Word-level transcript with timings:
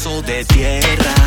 De 0.00 0.44
tierra, 0.46 1.19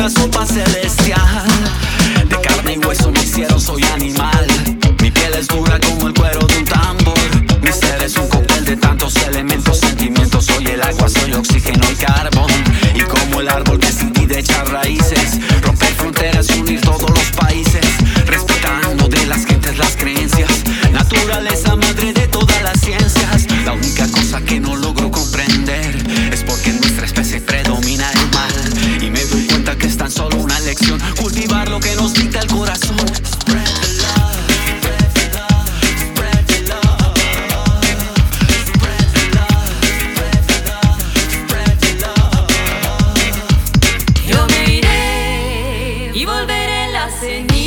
una 0.00 0.08
sopa 0.08 0.46
celestial. 0.46 1.19
Love. 47.22 47.59